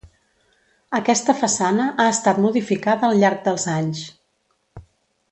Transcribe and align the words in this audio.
Aquesta 0.99 1.35
façana 1.41 1.85
ha 2.03 2.07
estat 2.13 2.39
modificada 2.45 3.07
al 3.09 3.21
llarg 3.25 3.43
dels 3.49 3.67
anys. 3.75 4.01